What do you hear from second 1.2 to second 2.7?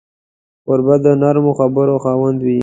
نرمو خبرو خاوند وي.